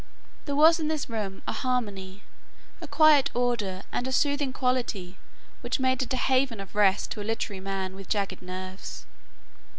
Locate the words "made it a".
5.79-6.17